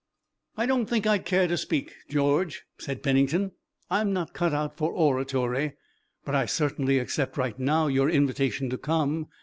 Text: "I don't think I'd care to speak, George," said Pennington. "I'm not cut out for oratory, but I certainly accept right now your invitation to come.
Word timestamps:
"I 0.57 0.65
don't 0.65 0.87
think 0.87 1.05
I'd 1.05 1.25
care 1.27 1.47
to 1.47 1.55
speak, 1.55 1.93
George," 2.09 2.63
said 2.79 3.03
Pennington. 3.03 3.51
"I'm 3.87 4.11
not 4.13 4.33
cut 4.33 4.51
out 4.51 4.75
for 4.75 4.91
oratory, 4.91 5.73
but 6.25 6.33
I 6.33 6.47
certainly 6.47 6.97
accept 6.97 7.37
right 7.37 7.59
now 7.59 7.85
your 7.85 8.09
invitation 8.09 8.67
to 8.71 8.79
come. 8.79 9.27